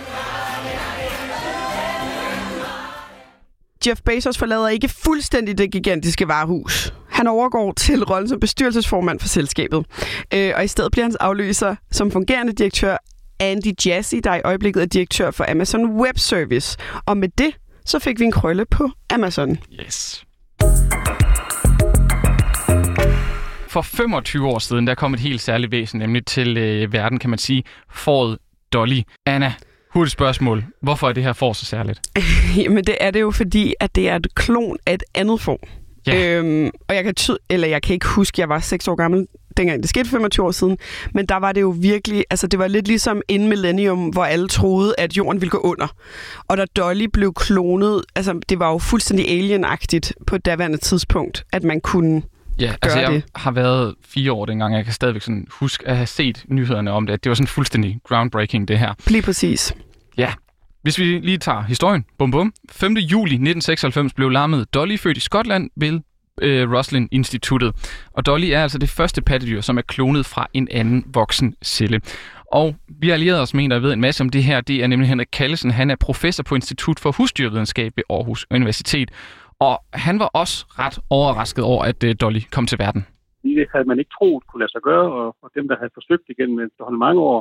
Jeff 3.88 4.02
Bezos 4.02 4.38
forlader 4.38 4.68
ikke 4.68 4.88
fuldstændig 4.88 5.58
det 5.58 5.72
gigantiske 5.72 6.28
varehus. 6.28 6.94
Han 7.10 7.28
overgår 7.28 7.74
til 7.74 8.04
rollen 8.04 8.30
som 8.30 8.40
bestyrelsesformand 8.40 9.20
for 9.20 9.28
selskabet. 9.28 9.86
Øh, 10.34 10.54
og 10.56 10.64
i 10.64 10.68
stedet 10.68 10.92
bliver 10.92 11.06
hans 11.06 11.16
afløser 11.16 11.76
som 11.92 12.12
fungerende 12.12 12.54
direktør 12.54 12.98
Andy 13.40 13.74
Jassy, 13.86 14.16
der 14.24 14.36
i 14.36 14.42
øjeblikket 14.46 14.82
er 14.84 14.88
direktør 14.88 15.32
for 15.32 15.46
Amazon 15.52 16.02
Web 16.02 16.18
Service. 16.18 16.78
Og 17.06 17.18
med 17.18 17.30
det, 17.38 17.58
så 17.86 18.00
fik 18.00 18.20
vi 18.20 18.26
en 18.26 18.32
krølle 18.32 18.66
på 18.66 18.90
Amazon. 19.10 19.58
Yes. 19.86 20.24
For 23.78 23.82
25 23.82 24.48
år 24.48 24.60
siden, 24.60 24.88
der 24.88 24.96
kom 24.96 25.14
et 25.14 25.20
helt 25.20 25.42
særligt 25.42 25.72
væsen, 25.72 26.00
nemlig 26.00 26.26
til 26.26 26.58
øh, 26.58 26.94
verden, 26.94 27.20
kan 27.20 27.30
man 27.30 27.40
sige, 27.40 27.64
Ford 27.92 28.38
Dolly. 28.74 29.02
Anna, 29.26 29.54
hurtigt 29.94 30.12
spørgsmål. 30.12 30.64
Hvorfor 30.82 31.10
er 31.10 31.14
det 31.14 31.24
her 31.24 31.34
får 31.34 31.54
så 31.54 31.66
særligt? 31.66 32.02
Jamen 32.58 32.84
det 32.84 32.96
er 33.00 33.12
det 33.12 33.22
jo, 33.22 33.32
fordi 33.32 33.74
at 33.80 33.96
det 33.96 34.10
er 34.10 34.16
et 34.16 34.36
klon 34.36 34.78
af 34.86 34.94
et 34.94 35.04
andet 35.16 35.42
får. 35.42 35.60
Ja. 36.08 36.38
Øhm, 36.38 36.72
og 36.88 36.96
jeg 36.96 37.04
kan, 37.04 37.16
ty- 37.16 37.32
eller 37.50 37.68
jeg 37.68 37.82
kan 37.82 37.94
ikke 37.94 38.08
huske, 38.08 38.42
jeg 38.42 38.50
var 38.50 38.60
6 38.60 38.88
år 38.88 38.96
gammel, 38.96 39.28
dengang 39.58 39.82
det 39.82 39.90
skete 39.90 40.10
25 40.10 40.46
år 40.46 40.52
siden, 40.52 40.78
men 41.14 41.26
der 41.26 41.36
var 41.36 41.52
det 41.52 41.62
jo 41.62 41.76
virkelig, 41.78 42.26
altså 42.30 42.48
det 42.48 42.60
var 42.60 42.68
lidt 42.68 42.88
ligesom 42.88 43.22
in 43.28 43.48
millennium, 43.48 44.10
hvor 44.10 44.26
alle 44.26 44.48
troede, 44.48 44.96
at 44.98 45.18
jorden 45.18 45.42
ville 45.42 45.52
gå 45.52 45.58
under. 45.58 45.88
Og 46.48 46.58
da 46.58 46.66
Dolly 46.66 47.06
blev 47.14 47.34
klonet, 47.34 48.02
altså 48.16 48.40
det 48.50 48.60
var 48.60 48.72
jo 48.72 48.78
fuldstændig 48.78 49.30
alienagtigt 49.30 50.14
på 50.28 50.36
et 50.36 50.46
daværende 50.46 50.78
tidspunkt, 50.78 51.46
at 51.54 51.64
man 51.64 51.82
kunne 51.82 52.22
Ja, 52.60 52.74
altså 52.82 53.00
jeg 53.00 53.12
det. 53.12 53.24
har 53.36 53.52
været 53.52 53.96
fire 54.06 54.32
år 54.32 54.46
dengang, 54.46 54.76
jeg 54.76 54.84
kan 54.84 54.94
stadigvæk 54.94 55.22
sådan 55.22 55.48
huske 55.52 55.88
at 55.88 55.96
have 55.96 56.08
set 56.08 56.44
nyhederne 56.48 56.92
om 56.92 57.08
det, 57.08 57.24
det 57.24 57.30
var 57.30 57.36
sådan 57.36 57.48
fuldstændig 57.48 58.00
groundbreaking 58.04 58.68
det 58.68 58.80
her. 58.80 58.94
blive 59.06 59.22
præcis. 59.22 59.74
Ja, 60.18 60.34
hvis 60.82 61.00
vi 61.00 61.04
lige 61.04 61.38
tager 61.38 61.62
historien. 61.62 62.06
Bum 62.18 62.32
bum. 62.32 62.54
5. 62.72 62.94
juli 62.94 63.32
1996 63.32 64.14
blev 64.14 64.30
lammet 64.30 64.74
Dolly 64.74 64.98
født 64.98 65.18
i 65.18 65.20
Skotland 65.20 65.70
ved 65.76 66.00
øh, 66.42 66.72
Roslin 66.72 67.08
Instituttet. 67.12 67.76
Og 68.14 68.26
Dolly 68.26 68.46
er 68.46 68.62
altså 68.62 68.78
det 68.78 68.90
første 68.90 69.22
pattedyr, 69.22 69.62
som 69.62 69.78
er 69.78 69.82
klonet 69.82 70.26
fra 70.26 70.48
en 70.54 70.68
anden 70.72 71.04
voksen 71.14 71.56
celle. 71.64 72.02
Og 72.52 72.76
vi 73.00 73.08
har 73.08 73.14
allieret 73.14 73.42
os 73.42 73.54
med 73.54 73.64
en, 73.64 73.72
der 73.72 73.80
ved 73.80 73.94
en 73.94 74.02
masse 74.02 74.22
om 74.22 74.30
det 74.30 74.44
her. 74.44 74.62
Det 74.62 74.84
er 74.84 74.88
nemlig 74.88 75.10
Henrik 75.10 75.28
Kallesen. 75.34 75.72
Han 75.72 75.92
er 75.92 75.96
professor 75.96 76.44
på 76.44 76.56
Institut 76.56 77.00
for 77.00 77.12
Husdyrvidenskab 77.12 77.92
ved 77.96 78.04
Aarhus 78.10 78.46
Universitet. 78.52 79.12
Og 79.60 79.76
han 79.94 80.20
var 80.20 80.30
også 80.42 80.66
ret 80.82 80.98
overrasket 81.10 81.64
over, 81.64 81.84
at 81.92 82.04
øh, 82.04 82.16
Dolly 82.22 82.42
kom 82.52 82.66
til 82.68 82.80
verden. 82.80 83.02
Det 83.44 83.68
havde 83.74 83.88
man 83.92 84.00
ikke 84.00 84.16
troet 84.18 84.48
kunne 84.48 84.62
lade 84.64 84.72
sig 84.72 84.82
gøre, 84.82 85.08
og, 85.20 85.36
og 85.42 85.50
dem, 85.56 85.68
der 85.68 85.78
havde 85.78 85.98
forsøgt 85.98 86.26
igen 86.30 86.36
gennem 86.38 86.66
efterhånden 86.66 87.00
mange 87.00 87.22
år, 87.22 87.40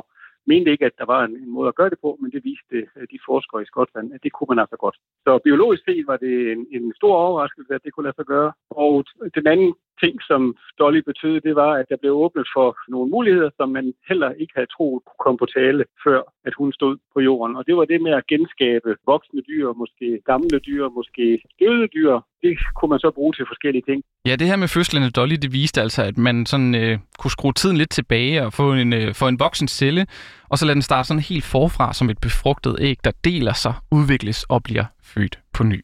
mente 0.51 0.71
ikke, 0.71 0.85
at 0.85 0.97
der 1.01 1.07
var 1.13 1.21
en, 1.23 1.35
en 1.43 1.51
måde 1.57 1.67
at 1.67 1.75
gøre 1.79 1.89
det 1.93 1.99
på, 2.05 2.09
men 2.21 2.31
det 2.31 2.41
viste 2.49 2.77
øh, 2.97 3.05
de 3.13 3.19
forskere 3.29 3.61
i 3.61 3.69
Skotland, 3.71 4.13
at 4.15 4.23
det 4.23 4.31
kunne 4.33 4.51
man 4.51 4.63
altså 4.63 4.77
godt. 4.85 4.97
Så 5.25 5.31
biologisk 5.47 5.83
set 5.85 6.05
var 6.11 6.17
det 6.25 6.33
en, 6.53 6.61
en 6.77 6.85
stor 6.99 7.15
overraskelse, 7.25 7.71
at 7.75 7.83
det 7.83 7.93
kunne 7.93 8.07
lade 8.07 8.19
sig 8.19 8.27
gøre. 8.33 8.51
Og 8.83 8.91
den 9.37 9.47
anden 9.53 9.71
ting, 10.03 10.15
som 10.29 10.41
Dolly 10.79 11.01
betød, 11.09 11.35
det 11.47 11.55
var, 11.55 11.71
at 11.79 11.85
der 11.89 11.97
blev 12.01 12.13
åbnet 12.25 12.47
for 12.55 12.67
nogle 12.93 13.09
muligheder, 13.15 13.49
som 13.57 13.69
man 13.77 13.85
heller 14.09 14.29
ikke 14.41 14.53
havde 14.57 14.73
troet 14.75 14.99
kunne 15.05 15.23
komme 15.25 15.37
på 15.43 15.47
tale, 15.57 15.83
før 16.05 16.19
at 16.47 16.53
hun 16.59 16.69
stod 16.73 16.97
på 17.13 17.19
jorden. 17.19 17.55
Og 17.55 17.63
det 17.67 17.75
var 17.77 17.85
det 17.85 18.01
med 18.01 18.13
at 18.19 18.27
genskabe 18.27 18.89
voksne 19.05 19.41
dyr, 19.49 19.67
måske 19.81 20.07
gamle 20.25 20.59
dyr, 20.67 20.83
måske 20.89 21.41
døde 21.59 21.87
dyr. 21.95 22.13
Det 22.43 22.53
kunne 22.75 22.89
man 22.89 22.99
så 22.99 23.11
bruge 23.17 23.33
til 23.33 23.45
forskellige 23.51 23.85
ting. 23.89 23.99
Ja, 24.27 24.35
det 24.35 24.47
her 24.47 24.55
med 24.55 24.67
fødslen 24.67 25.03
af 25.03 25.11
Dolly, 25.13 25.37
det 25.41 25.53
viste 25.53 25.81
altså, 25.81 26.01
at 26.03 26.17
man 26.17 26.45
sådan 26.45 26.75
øh, 26.75 26.97
kunne 27.19 27.31
skrue 27.31 27.53
tiden 27.53 27.77
lidt 27.77 27.91
tilbage 27.91 28.45
og 28.45 28.53
få 28.53 28.73
en, 28.73 28.93
øh, 28.93 29.15
få 29.15 29.27
en 29.27 29.39
voksen 29.39 29.67
celle, 29.67 30.05
og 30.49 30.57
så 30.57 30.65
lade 30.65 30.73
den 30.73 30.81
starte 30.89 31.07
sådan 31.07 31.29
helt 31.31 31.45
forfra 31.45 31.93
som 31.93 32.09
et 32.09 32.19
befrugtet 32.21 32.75
æg, 32.79 32.97
der 33.03 33.11
deler 33.23 33.53
sig, 33.53 33.73
udvikles 33.91 34.43
og 34.43 34.63
bliver 34.63 34.85
født 35.03 35.39
på 35.53 35.63
ny. 35.63 35.81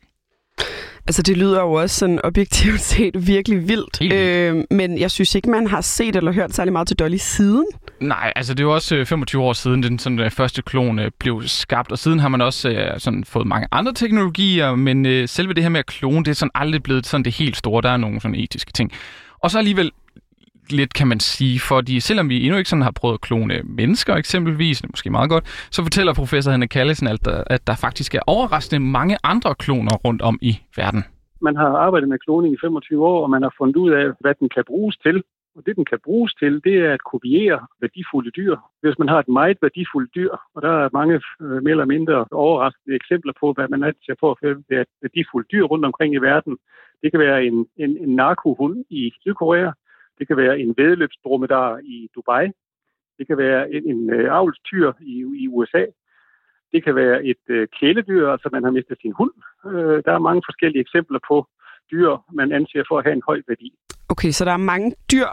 Altså, 1.08 1.22
det 1.22 1.38
lyder 1.38 1.62
jo 1.62 1.74
også 1.74 1.96
sådan 1.96 2.20
objektivt 2.24 2.82
set 2.92 3.28
virkelig 3.28 3.68
vildt. 3.68 4.00
Vildt. 4.00 4.14
Øh, 4.14 4.64
men 4.72 4.98
jeg 5.00 5.12
synes 5.12 5.36
ikke, 5.36 5.50
man 5.50 5.68
har 5.68 5.82
set 5.82 6.16
eller 6.16 6.32
hørt 6.32 6.56
særlig 6.56 6.72
meget 6.74 6.88
til 6.88 6.98
Dolly 6.98 7.18
siden. 7.18 7.66
Nej, 8.00 8.34
altså 8.36 8.54
det 8.54 8.60
er 8.60 8.64
jo 8.64 8.74
også 8.74 8.96
øh, 8.96 9.06
25 9.06 9.42
år 9.42 9.54
siden, 9.54 9.84
den 9.84 10.00
sådan, 10.00 10.20
øh, 10.20 10.32
første 10.32 10.62
klon 10.62 11.00
øh, 11.00 11.12
blev 11.20 11.42
skabt, 11.46 11.92
og 11.92 12.00
siden 12.00 12.20
har 12.20 12.30
man 12.30 12.42
også 12.42 12.70
øh, 12.70 13.00
sådan, 13.00 13.24
fået 13.24 13.48
mange 13.48 13.68
andre 13.72 13.94
teknologier, 13.94 14.76
men 14.76 15.06
øh, 15.06 15.28
selve 15.28 15.54
det 15.54 15.64
her 15.64 15.70
med 15.70 15.80
at 15.80 15.86
klone, 15.86 16.26
det 16.26 16.32
er 16.32 16.36
sådan 16.36 16.52
aldrig 16.56 16.84
blevet 16.84 17.06
sådan 17.06 17.26
det 17.26 17.36
helt 17.36 17.58
store. 17.58 17.82
Der 17.82 17.90
er 17.90 17.98
nogle 17.98 18.22
sådan 18.22 18.36
etiske 18.36 18.72
ting. 18.72 18.92
Og 19.40 19.52
så 19.52 19.58
alligevel 19.58 19.92
lidt, 20.72 20.94
kan 20.94 21.08
man 21.08 21.20
sige, 21.20 21.60
fordi 21.60 22.00
selvom 22.00 22.30
vi 22.30 22.46
endnu 22.46 22.58
ikke 22.58 22.70
sådan 22.70 22.84
har 22.84 22.92
prøvet 22.92 23.14
at 23.14 23.22
klone 23.22 23.62
mennesker 23.64 24.16
eksempelvis, 24.16 24.78
det 24.78 24.88
er 24.88 24.92
måske 24.94 25.10
meget 25.10 25.30
godt, 25.30 25.68
så 25.72 25.84
fortæller 25.84 26.14
professor 26.14 26.52
Henrik 26.52 26.70
Kallesen, 26.70 27.08
at 27.08 27.26
der, 27.26 27.44
at 27.48 27.68
der 27.68 27.76
faktisk 27.76 28.16
er 28.16 28.20
overraskende 28.28 28.80
mange 28.80 29.18
andre 29.24 29.56
kloner 29.56 29.96
rundt 30.06 30.22
om 30.22 30.40
i 30.42 30.58
verden. 30.78 31.04
Man 31.42 31.56
har 31.56 31.68
arbejdet 31.68 32.10
med 32.10 32.20
kloning 32.20 32.54
i 32.54 32.58
25 32.62 33.06
år, 33.06 33.24
og 33.24 33.30
man 33.30 33.42
har 33.42 33.54
fundet 33.58 33.76
ud 33.76 33.92
af, 33.92 34.06
hvad 34.20 34.34
den 34.40 34.50
kan 34.50 34.64
bruges 34.68 34.98
til. 34.98 35.24
Og 35.56 35.62
det, 35.66 35.76
den 35.76 35.86
kan 35.86 36.00
bruges 36.06 36.34
til, 36.34 36.62
det 36.64 36.76
er 36.86 36.94
at 36.94 37.04
kopiere 37.12 37.60
værdifulde 37.82 38.32
dyr. 38.32 38.56
Hvis 38.82 39.00
man 39.00 39.08
har 39.08 39.20
et 39.20 39.28
meget 39.28 39.58
værdifuldt 39.62 40.16
dyr, 40.16 40.32
og 40.56 40.62
der 40.62 40.74
er 40.84 40.90
mange 40.94 41.22
øh, 41.42 41.64
mere 41.64 41.72
eller 41.72 41.86
mindre 41.86 42.26
overraskende 42.32 42.96
eksempler 42.96 43.34
på, 43.40 43.54
hvad 43.54 43.68
man 43.68 43.84
er 43.84 43.92
på 44.20 44.38
for 44.40 44.50
at 44.50 44.58
være 44.70 44.82
et 44.82 44.88
værdifuldt 45.02 45.52
dyr 45.52 45.64
rundt 45.64 45.86
omkring 45.86 46.14
i 46.14 46.18
verden. 46.18 46.58
Det 47.02 47.12
kan 47.12 47.20
være 47.20 47.46
en, 47.46 47.68
en, 47.78 47.98
en 47.98 48.16
narkohund 48.16 48.86
i 48.90 49.12
Sydkorea. 49.22 49.72
Det 50.20 50.28
kan 50.28 50.38
være 50.38 50.60
en 50.60 50.74
vedløbsdromedar 50.78 51.78
i 51.96 52.10
Dubai. 52.16 52.46
Det 53.18 53.28
kan 53.28 53.38
være 53.38 53.62
en, 53.76 53.84
en 53.92 54.02
øh, 54.14 54.28
avlstyr 54.40 54.92
i, 55.02 55.16
i 55.44 55.48
USA. 55.48 55.84
Det 56.74 56.84
kan 56.84 56.96
være 56.96 57.26
et 57.26 57.44
øh, 57.50 57.68
kæledyr, 57.80 58.28
altså 58.30 58.50
man 58.52 58.64
har 58.64 58.72
mistet 58.72 58.98
sin 59.02 59.14
hund. 59.20 59.32
Øh, 59.66 59.98
der 60.06 60.12
er 60.14 60.20
mange 60.30 60.42
forskellige 60.48 60.82
eksempler 60.82 61.20
på 61.30 61.48
dyr, 61.92 62.10
man 62.40 62.52
anser 62.52 62.84
for 62.90 62.98
at 62.98 63.04
have 63.06 63.14
en 63.16 63.22
høj 63.28 63.42
værdi. 63.48 63.70
Okay, 64.10 64.32
så 64.32 64.46
der 64.46 64.52
er 64.52 64.58
mange 64.74 64.92
dyr 65.12 65.30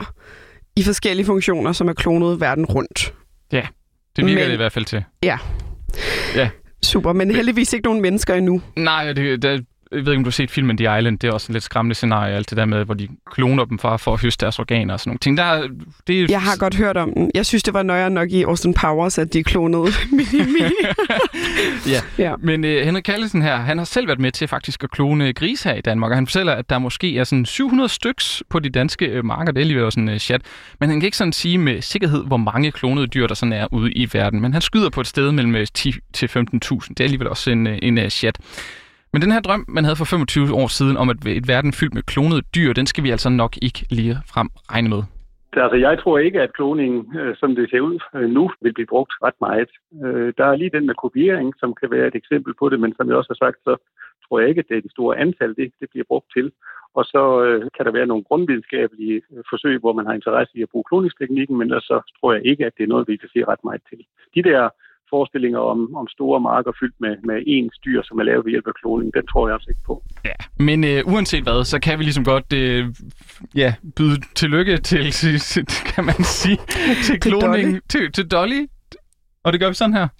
i 0.77 0.83
forskellige 0.91 1.27
funktioner, 1.27 1.73
som 1.73 1.89
er 1.89 1.93
klonet 1.93 2.41
verden 2.41 2.65
rundt. 2.65 3.15
Ja. 3.53 3.67
Det 4.17 4.25
virker 4.27 4.41
Men- 4.41 4.49
det 4.49 4.55
i 4.55 4.57
hvert 4.57 4.73
fald 4.73 4.85
til. 4.85 5.05
Ja. 5.23 5.39
Ja. 6.37 6.51
Super, 6.83 7.13
men 7.13 7.31
heldigvis 7.31 7.73
ikke 7.73 7.85
nogen 7.87 8.03
mennesker 8.03 8.35
endnu. 8.35 8.61
Nej, 8.77 9.13
det, 9.13 9.43
det, 9.43 9.67
jeg 9.93 10.07
ved 10.07 10.13
ikke, 10.13 10.19
om 10.19 10.25
du 10.25 10.29
har 10.29 10.33
set 10.33 10.51
filmen 10.51 10.77
The 10.77 10.99
Island. 10.99 11.19
Det 11.19 11.29
er 11.29 11.33
også 11.33 11.47
en 11.49 11.53
lidt 11.53 11.65
skræmmende 11.65 11.95
scenarie, 11.95 12.35
alt 12.35 12.51
det 12.51 12.57
der 12.59 12.65
med, 12.65 12.85
hvor 12.85 12.95
de 12.95 13.09
kloner 13.33 13.65
dem 13.65 13.79
for, 13.79 13.97
for 13.97 14.13
at 14.15 14.21
høste 14.23 14.45
deres 14.45 14.59
organer 14.59 14.95
og 14.95 15.01
sådan 15.01 15.09
nogle 15.11 15.19
ting. 15.19 15.37
Der, 15.37 15.43
er- 15.45 15.69
det 16.07 16.21
er, 16.21 16.27
Jeg 16.29 16.43
har 16.43 16.57
godt 16.57 16.75
hørt 16.77 16.97
om 16.97 17.13
den. 17.17 17.31
Jeg 17.35 17.47
synes, 17.47 17.63
det 17.63 17.75
var 17.75 17.83
nøjere 17.83 18.11
nok 18.11 18.31
i 18.31 18.43
Austin 18.43 18.75
Powers, 18.75 19.19
at 19.19 19.33
de 19.33 19.43
klonede 19.43 19.87
Mini. 20.13 20.63
Ja. 21.89 22.01
ja. 22.19 22.35
Men 22.39 22.65
øh, 22.65 22.85
Henrik 22.85 23.03
Kallesen 23.03 23.43
her, 23.43 23.57
han 23.57 23.79
har 23.79 23.85
selv 23.85 24.07
været 24.07 24.21
med 24.21 24.33
til 24.33 24.49
faktisk 24.49 24.85
at 24.85 24.91
klone 24.91 25.33
gris 25.33 25.63
her 25.63 25.75
i 25.75 25.81
Danmark, 25.81 26.11
og 26.11 26.17
han 26.17 26.27
fortæller, 26.27 26.53
at 26.53 26.71
der 26.71 26.79
måske 26.79 27.19
er 27.19 27.25
sådan 27.25 27.47
700 27.47 27.89
styks 27.89 28.43
på 28.49 28.59
de 28.59 28.69
danske 28.71 29.07
øh, 29.07 29.25
marker. 29.25 29.53
Det 29.53 29.59
er 29.59 29.61
alligevel 29.61 29.93
sådan 29.93 30.09
en 30.09 30.15
øh, 30.15 30.19
chat. 30.19 30.41
Men 30.81 30.89
han 30.89 31.01
kan 31.01 31.07
ikke 31.07 31.17
sådan 31.17 31.33
sige 31.33 31.59
med 31.59 31.83
sikkerhed, 31.83 32.25
hvor 32.27 32.37
mange 32.37 32.71
klonede 32.73 33.07
dyr, 33.07 33.27
der 33.27 33.35
sådan 33.35 33.53
er 33.53 33.67
ude 33.73 33.93
i 33.93 34.09
verden. 34.13 34.41
Men 34.41 34.53
han 34.53 34.63
skyder 34.63 34.91
på 34.91 35.01
et 35.01 35.07
sted 35.07 35.33
mellem 35.33 35.55
øh, 35.57 35.67
10 35.75 35.95
til 36.13 36.27
15.000. 36.27 36.41
Det 36.89 37.01
er 37.01 37.05
alligevel 37.05 37.29
også 37.29 37.51
en, 37.51 37.67
øh, 37.67 37.79
en 37.83 37.99
øh, 37.99 38.09
chat. 38.11 38.39
Men 39.13 39.23
den 39.23 39.33
her 39.33 39.41
drøm, 39.41 39.65
man 39.69 39.85
havde 39.85 39.97
for 39.97 40.05
25 40.05 40.55
år 40.55 40.69
siden 40.79 40.97
om 40.97 41.11
at 41.11 41.17
et 41.27 41.49
verden 41.49 41.73
fyldt 41.73 41.95
med 41.95 42.03
klonede 42.03 42.43
dyr, 42.57 42.73
den 42.73 42.87
skal 42.87 43.05
vi 43.05 43.11
altså 43.11 43.29
nok 43.29 43.53
ikke 43.63 43.87
lige 43.91 44.17
frem 44.33 44.49
regne 44.73 44.89
med. 44.89 45.03
Altså, 45.53 45.77
jeg 45.77 45.99
tror 45.99 46.19
ikke, 46.19 46.41
at 46.41 46.53
kloning, 46.53 47.17
øh, 47.19 47.37
som 47.37 47.55
det 47.55 47.71
ser 47.71 47.81
ud 47.81 47.99
øh, 48.15 48.29
nu, 48.31 48.51
vil 48.63 48.73
blive 48.73 48.93
brugt 48.95 49.13
ret 49.23 49.39
meget. 49.41 49.71
Øh, 50.05 50.33
der 50.39 50.45
er 50.45 50.57
lige 50.57 50.75
den 50.77 50.87
med 50.87 50.95
kopiering, 50.95 51.55
som 51.61 51.75
kan 51.81 51.91
være 51.91 52.07
et 52.07 52.15
eksempel 52.15 52.55
på 52.59 52.69
det, 52.69 52.81
men 52.81 52.95
som 52.97 53.09
jeg 53.09 53.17
også 53.17 53.31
har 53.35 53.47
sagt, 53.47 53.59
så 53.65 53.77
tror 54.25 54.41
jeg 54.41 54.49
ikke, 54.49 54.59
at 54.59 54.69
det 54.69 54.77
er 54.77 54.81
det 54.81 54.91
store 54.91 55.19
antal, 55.19 55.57
det, 55.57 55.73
det 55.81 55.89
bliver 55.91 56.05
brugt 56.09 56.29
til. 56.37 56.53
Og 56.95 57.05
så 57.05 57.23
kan 57.77 57.87
der 57.87 57.93
være 57.93 58.07
nogle 58.07 58.25
grundvidenskabelige 58.25 59.23
forsøg, 59.51 59.79
hvor 59.79 59.93
man 59.93 60.07
har 60.07 60.15
interesse 60.15 60.59
i 60.59 60.63
at 60.63 60.69
bruge 60.73 60.89
kloningsteknikken, 60.89 61.57
men 61.57 61.67
ellers 61.67 61.85
så 61.93 62.13
tror 62.21 62.33
jeg 62.33 62.43
ikke, 62.47 62.67
at 62.67 62.73
det 62.77 62.83
er 62.85 62.93
noget, 62.93 63.09
vi 63.09 63.17
kan 63.17 63.29
se 63.33 63.45
ret 63.45 63.65
meget 63.65 63.83
til. 63.91 64.01
De 64.35 64.43
der 64.49 64.69
forestillinger 65.11 65.59
om, 65.59 65.97
om 65.97 66.09
store 66.09 66.41
marker 66.41 66.73
fyldt 66.81 66.95
med, 67.01 67.17
med 67.25 67.37
én 67.57 67.77
styr, 67.79 68.03
som 68.03 68.19
er 68.19 68.23
lavet 68.23 68.45
ved 68.45 68.51
hjælp 68.51 68.67
af 68.67 68.75
kloning, 68.75 69.15
den 69.15 69.27
tror 69.27 69.49
jeg 69.49 69.55
altså 69.55 69.71
ikke 69.71 69.85
på. 69.87 70.03
Ja, 70.25 70.39
men 70.59 70.85
øh, 70.85 71.13
uanset 71.13 71.43
hvad, 71.43 71.65
så 71.65 71.81
kan 71.81 71.99
vi 71.99 72.05
ligesom 72.05 72.25
godt 72.25 72.53
øh, 72.53 72.95
ja, 73.55 73.75
byde 73.97 74.21
tillykke 74.35 74.77
til, 74.77 75.11
til, 75.21 75.39
til, 75.39 75.65
kan 75.67 76.05
man 76.05 76.25
sige, 76.25 76.59
til 77.07 77.21
kloning, 77.21 77.67
Dolly. 77.67 77.79
til, 77.89 78.13
til 78.13 78.31
Dolly. 78.31 78.67
Og 79.45 79.53
det 79.53 79.61
gør 79.61 79.69
vi 79.69 79.75
sådan 79.75 79.95
her. 79.95 80.09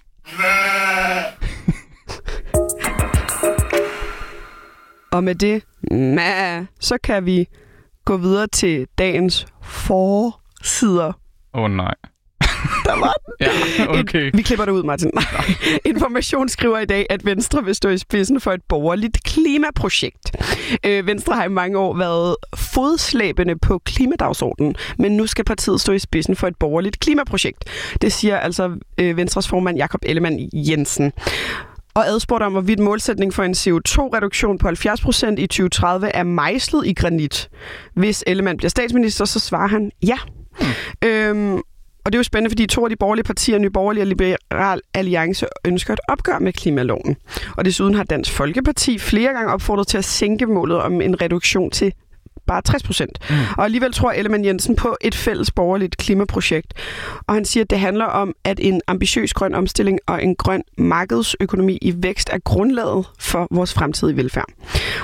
Og 5.15 5.23
med 5.23 5.35
det, 5.35 5.63
nah, 5.91 6.65
så 6.79 6.97
kan 7.03 7.25
vi 7.25 7.45
gå 8.05 8.17
videre 8.17 8.47
til 8.47 8.87
dagens 8.97 9.45
forsider. 9.63 11.13
Åh 11.53 11.63
oh, 11.63 11.71
nej. 11.71 11.95
Der 12.85 12.99
var 12.99 13.13
den. 13.25 13.33
Ja, 13.39 13.99
okay. 13.99 14.27
Et, 14.27 14.37
vi 14.37 14.41
klipper 14.41 14.65
det 14.65 14.71
ud, 14.71 14.83
Martin. 14.83 15.11
Information 15.85 16.49
skriver 16.49 16.79
i 16.79 16.85
dag, 16.85 17.05
at 17.09 17.25
Venstre 17.25 17.65
vil 17.65 17.75
stå 17.75 17.89
i 17.89 17.97
spidsen 17.97 18.41
for 18.41 18.51
et 18.51 18.61
borgerligt 18.69 19.23
klimaprojekt. 19.23 20.37
Øh, 20.85 21.07
Venstre 21.07 21.35
har 21.35 21.43
i 21.43 21.49
mange 21.49 21.77
år 21.77 21.97
været 21.97 22.35
fodslæbende 22.55 23.55
på 23.55 23.81
klimadagsordenen, 23.85 24.75
men 24.97 25.17
nu 25.17 25.27
skal 25.27 25.45
partiet 25.45 25.81
stå 25.81 25.91
i 25.91 25.99
spidsen 25.99 26.35
for 26.35 26.47
et 26.47 26.55
borgerligt 26.59 26.99
klimaprojekt. 26.99 27.63
Det 28.01 28.13
siger 28.13 28.37
altså 28.37 28.71
øh, 28.97 29.17
Venstres 29.17 29.47
formand 29.47 29.77
Jakob 29.77 30.01
Ellemann 30.05 30.49
Jensen. 30.53 31.11
Og 31.93 32.07
adspurgt 32.07 32.43
om, 32.43 32.51
hvorvidt 32.51 32.79
målsætning 32.79 33.33
for 33.33 33.43
en 33.43 33.53
CO2-reduktion 33.53 34.57
på 34.57 34.67
70% 34.67 35.35
i 35.37 35.47
2030 35.47 36.07
er 36.07 36.23
mejslet 36.23 36.87
i 36.87 36.93
granit. 36.93 37.49
Hvis 37.93 38.23
Ellemann 38.27 38.57
bliver 38.57 38.69
statsminister, 38.69 39.25
så 39.25 39.39
svarer 39.39 39.67
han 39.67 39.91
ja. 40.03 40.17
Øhm, 41.03 41.61
og 42.05 42.11
det 42.11 42.15
er 42.15 42.19
jo 42.19 42.23
spændende, 42.23 42.49
fordi 42.49 42.67
to 42.67 42.83
af 42.83 42.89
de 42.89 42.95
borgerlige 42.95 43.23
partier, 43.23 43.57
Nye 43.57 43.69
Borgerlige 43.69 44.03
og 44.03 44.07
Liberal 44.07 44.81
Alliance, 44.93 45.45
ønsker 45.65 45.93
et 45.93 45.99
opgør 46.07 46.39
med 46.39 46.53
klimaloven. 46.53 47.15
Og 47.57 47.65
desuden 47.65 47.93
har 47.93 48.03
Dansk 48.03 48.31
Folkeparti 48.31 48.99
flere 48.99 49.33
gange 49.33 49.53
opfordret 49.53 49.87
til 49.87 49.97
at 49.97 50.05
sænke 50.05 50.45
målet 50.45 50.77
om 50.77 51.01
en 51.01 51.21
reduktion 51.21 51.71
til 51.71 51.93
bare 52.51 52.61
60 52.61 52.83
procent. 52.83 53.19
Mm. 53.29 53.35
Og 53.57 53.63
alligevel 53.65 53.93
tror 53.93 54.11
Ellemann 54.11 54.45
Jensen 54.45 54.75
på 54.75 54.97
et 55.01 55.15
fælles 55.15 55.51
borgerligt 55.51 55.97
klimaprojekt. 55.97 56.73
Og 57.27 57.33
han 57.33 57.45
siger, 57.45 57.63
at 57.63 57.69
det 57.69 57.79
handler 57.79 58.05
om, 58.05 58.33
at 58.43 58.59
en 58.61 58.81
ambitiøs 58.87 59.33
grøn 59.33 59.55
omstilling 59.55 59.99
og 60.07 60.23
en 60.23 60.35
grøn 60.35 60.63
markedsøkonomi 60.77 61.77
i 61.81 61.93
vækst 61.97 62.29
er 62.33 62.39
grundlaget 62.39 63.05
for 63.19 63.47
vores 63.51 63.73
fremtidige 63.73 64.17
velfærd. 64.17 64.45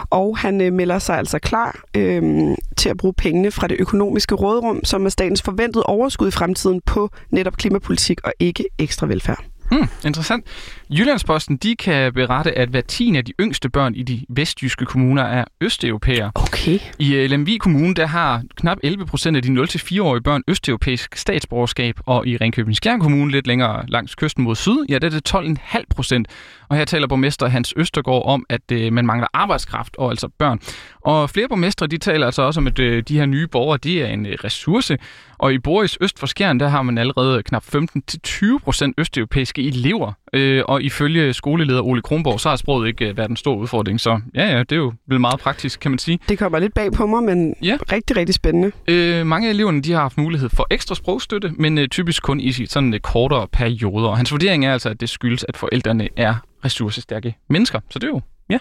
Og 0.09 0.37
han 0.37 0.61
øh, 0.61 0.73
melder 0.73 0.99
sig 0.99 1.17
altså 1.17 1.39
klar 1.39 1.79
øh, 1.95 2.55
til 2.77 2.89
at 2.89 2.97
bruge 2.97 3.13
pengene 3.13 3.51
fra 3.51 3.67
det 3.67 3.77
økonomiske 3.79 4.35
rådrum, 4.35 4.83
som 4.83 5.05
er 5.05 5.09
statens 5.09 5.41
forventede 5.41 5.83
overskud 5.83 6.27
i 6.27 6.31
fremtiden 6.31 6.81
på 6.85 7.09
netop 7.29 7.57
klimapolitik 7.57 8.19
og 8.23 8.33
ikke 8.39 8.65
ekstra 8.79 9.07
velfærd. 9.07 9.43
Hmm, 9.71 9.87
interessant. 10.05 10.45
Jyllandsposten 10.89 11.57
de 11.57 11.75
kan 11.75 12.13
berette, 12.13 12.57
at 12.57 12.69
hver 12.69 12.81
tiende 12.81 13.17
af 13.17 13.25
de 13.25 13.33
yngste 13.39 13.69
børn 13.69 13.95
i 13.95 14.03
de 14.03 14.25
vestjyske 14.29 14.85
kommuner 14.85 15.23
er 15.23 15.45
østeuropæere. 15.61 16.31
Okay. 16.35 16.79
I 16.99 17.15
øh, 17.15 17.29
Lemvig 17.29 17.59
Kommune, 17.59 17.93
der 17.93 18.05
har 18.05 18.43
knap 18.55 18.77
11 18.83 19.05
procent 19.05 19.37
af 19.37 19.43
de 19.43 19.49
0-4-årige 19.49 20.21
børn 20.21 20.43
østeuropæisk 20.47 21.15
statsborgerskab, 21.15 21.99
og 22.05 22.27
i 22.27 22.37
Ringkøbing 22.37 22.75
Skjern 22.75 22.99
Kommune, 22.99 23.31
lidt 23.31 23.47
længere 23.47 23.83
langs 23.87 24.15
kysten 24.15 24.43
mod 24.43 24.55
syd, 24.55 24.85
ja, 24.89 24.97
der 24.99 25.07
er 25.07 25.11
det 25.11 25.33
12,5 25.33 25.83
procent. 25.95 26.27
Og 26.69 26.77
her 26.77 26.85
taler 26.85 27.07
borgmester 27.07 27.47
Hans 27.47 27.73
Østergaard 27.77 28.23
om, 28.25 28.45
at 28.49 28.61
øh, 28.71 28.93
man 28.93 29.05
mangler 29.05 29.27
arbejdskraft 29.33 29.95
og 29.97 30.09
altså 30.09 30.27
børn. 30.39 30.59
Og 31.01 31.29
flere 31.29 31.47
borgmestre, 31.47 31.87
de 31.87 31.97
taler 31.97 32.25
altså 32.25 32.41
også 32.41 32.59
om, 32.59 32.67
at 32.67 32.79
øh, 32.79 33.03
de 33.07 33.17
her 33.17 33.25
nye 33.25 33.47
borgere, 33.47 33.77
de 33.77 34.01
er 34.01 34.07
en 34.07 34.25
øh, 34.25 34.33
ressource. 34.43 34.97
Og 35.37 35.53
i 35.53 35.59
Boris 35.59 35.97
Øst 36.01 36.19
for 36.19 36.27
Skjern, 36.27 36.59
der 36.59 36.67
har 36.67 36.81
man 36.81 36.97
allerede 36.97 37.43
knap 37.43 37.63
15-20 37.75 38.57
procent 38.63 38.95
østeuropæiske 38.97 39.67
elever. 39.67 40.11
Øh, 40.33 40.63
og 40.67 40.81
ifølge 40.81 41.33
skoleleder 41.33 41.81
Ole 41.81 42.01
Kronborg, 42.01 42.39
så 42.39 42.49
har 42.49 42.55
sproget 42.55 42.87
ikke 42.87 43.09
øh, 43.09 43.17
været 43.17 43.29
en 43.29 43.35
stor 43.35 43.55
udfordring. 43.55 43.99
Så 43.99 44.19
ja, 44.35 44.45
ja, 44.55 44.59
det 44.59 44.71
er 44.71 44.75
jo 44.75 44.93
vel 45.07 45.19
meget 45.19 45.39
praktisk, 45.39 45.79
kan 45.79 45.91
man 45.91 45.99
sige. 45.99 46.19
Det 46.29 46.39
kommer 46.39 46.59
lidt 46.59 46.73
bag 46.73 46.91
på 46.91 47.05
mig, 47.05 47.23
men 47.23 47.55
Ja. 47.61 47.77
rigtig, 47.91 48.15
rigtig 48.17 48.35
spændende. 48.35 48.71
Øh, 48.87 49.25
mange 49.25 49.47
af 49.47 49.53
eleverne 49.53 49.81
de 49.81 49.91
har 49.91 50.01
haft 50.01 50.17
mulighed 50.17 50.49
for 50.49 50.67
ekstra 50.71 50.95
sprogstøtte, 50.95 51.51
men 51.57 51.77
øh, 51.77 51.87
typisk 51.87 52.23
kun 52.23 52.39
i 52.39 52.51
sådan 52.65 52.93
øh, 52.93 52.99
kortere 52.99 53.47
perioder. 53.47 54.07
Og 54.09 54.17
hans 54.17 54.31
vurdering 54.31 54.65
er 54.65 54.73
altså, 54.73 54.89
at 54.89 55.01
det 55.01 55.09
skyldes, 55.09 55.45
at 55.49 55.57
forældrene 55.57 56.09
er 56.17 56.35
ressourcestærke 56.65 57.35
mennesker. 57.49 57.79
Så 57.89 57.99
det 57.99 58.03
er 58.03 58.11
jo, 58.11 58.21
ja, 58.49 58.57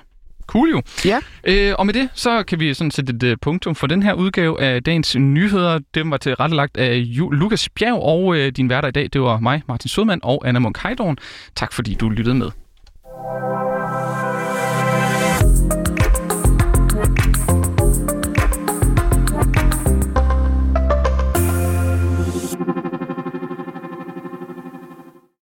cool 0.47 0.71
jo. 0.71 0.83
Ja. 1.05 1.19
Øh, 1.45 1.75
og 1.79 1.87
med 1.87 1.95
det, 1.95 2.09
så 2.15 2.43
kan 2.43 2.61
vi 2.61 2.75
sådan 2.75 2.91
sætte 2.91 3.13
et 3.15 3.23
øh, 3.23 3.37
punktum 3.43 3.75
for 3.75 3.87
den 3.87 4.03
her 4.03 4.13
udgave 4.13 4.61
af 4.61 4.83
dagens 4.85 5.17
nyheder. 5.17 5.79
Den 5.95 6.11
var 6.11 6.17
tilrettelagt 6.17 6.77
af 6.77 7.05
Ju- 7.07 7.31
Lukas 7.31 7.69
Bjerg, 7.69 8.03
og 8.03 8.37
øh, 8.37 8.53
din 8.53 8.69
værter 8.71 8.89
i 8.89 8.93
dag, 8.93 9.09
det 9.13 9.21
var 9.21 9.41
mig, 9.41 9.63
Martin 9.69 9.89
Sødman 9.89 10.21
og 10.23 10.49
Anna 10.49 10.59
Munk 10.61 10.79
Heidorn. 10.83 11.17
Tak 11.57 11.73
fordi 11.73 11.95
du 11.95 12.09
lyttede 12.09 12.35
med. 12.35 12.51